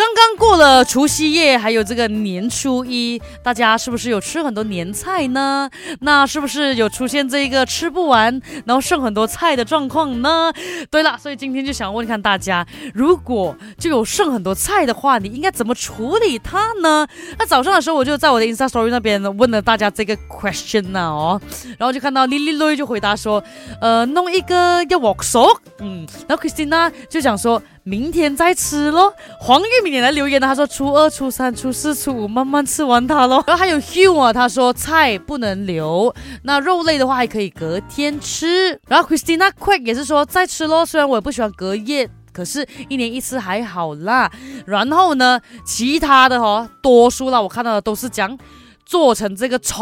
[0.00, 5.68] 刚刚过了除夕夜，还有这个年初一，大家是不是有吃很多年菜呢？
[6.00, 10.50] 那是不是有出现这个吃不完，然后剩很多菜的状况呢？
[10.90, 17.06] 对了，所以今天就想问看大家，如果就有剩很多菜的话，你应该怎么处理它呢？
[17.38, 21.38] 那早上的时候，我就在我的 Insta Story 那边问了大家这个 question 呢哦，
[21.76, 23.44] 然后就看到 Lily Lu 就回答说，
[23.82, 25.46] 呃，弄一个要我熟，
[25.80, 27.62] 嗯，然后 Christina 就讲说。
[27.82, 29.12] 明天再吃咯。
[29.38, 33.42] 黄玉敏也来留言了，他说初二、初三、初四、初五慢慢吃完它咯。
[33.46, 38.78] 然后还有 Hugh 啊，他说菜不能留，那肉类的话还可以隔天吃。
[38.86, 44.30] 然后 Christina Quick 也是说再吃咯，虽然我也不喜欢隔夜，可是一年一次还好啦。
[44.66, 48.38] 然后呢，其他的哈，多数啦，我看到的都是讲
[48.84, 49.76] 做成这个菜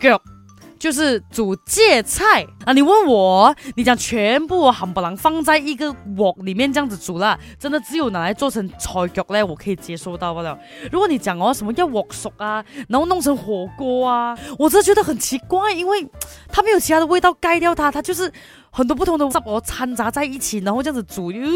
[0.00, 0.20] 脚。
[0.78, 2.72] 就是煮芥菜啊！
[2.72, 10.58] 你问我，你讲全部含不能放在一个锅里面这样子煮啦，真的只有拿来做成菜脚嘞，我可以接受到不了。
[10.92, 16.06] 如果你讲哦什么要锅熟啊，然后弄成火锅啊，我真的觉得很奇怪，因为
[16.48, 18.30] 它没有其他的味道盖掉它，它就是
[18.74, 21.48] 很多不同的汁哦掺杂在一起，然后这样子煮，哟，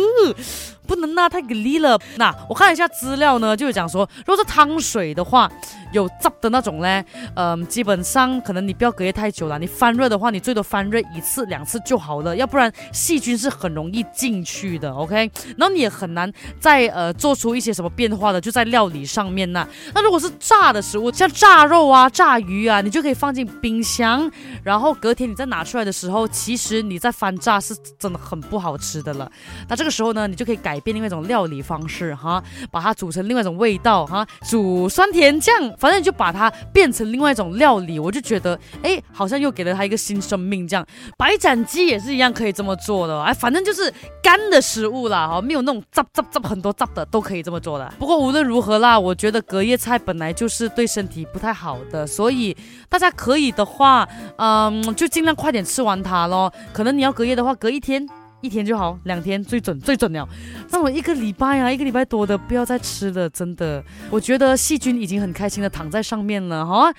[0.87, 1.99] 不能啊，太给力了。
[2.17, 5.51] 那我看了一下资料呢，就有讲说，如果是汤水的话。
[5.91, 7.03] 有汁的那种呢，
[7.35, 9.59] 嗯，基本上可能你不要隔夜太久了。
[9.59, 14.93] 你翻热的话，你最多翻热一次两次就好了，要不然细菌是很容易进去的。
[14.93, 19.67] OK，然后你也很难再呃做出一些什么变化的，就在料理上面呐。
[19.95, 24.31] 那如果是炸的食物，像炸肉啊、炸鱼啊，你就可以放进冰箱，
[24.63, 29.31] 然后隔天你再拿出来的时候，其实你在翻炸是真的很不好吃的了。
[29.69, 35.59] 那这个时候呢，你就可以改变另外一种料理方式哈，把它煮成另外一种味道哈，煮酸甜酱。
[35.79, 40.67] 反正你就把它变成另外一种料理，我就觉得，哎，好像又给了它一个新生命。
[40.67, 43.23] 这样，白斩鸡也是一样可以这么做的。
[43.23, 47.93] 哎，反正就是干的食物啦，哈，没有那种炸炸炸很多炸的都可以这么做的。
[47.99, 52.57] 不过无论如何啦，我觉得隔夜菜本来就是对身体不太好的，所以
[52.89, 56.53] 大家可以的话，嗯，就尽量快点吃完它咯。
[56.73, 58.05] 可能你要隔夜的话，隔一天。
[58.41, 60.29] 一天就好，两天最准最准了。
[60.71, 63.83] 那我一个礼拜啊，一个礼拜多的不要再吃了，真的。
[64.11, 66.93] 我觉得细菌已经很开心的躺在上面了哈。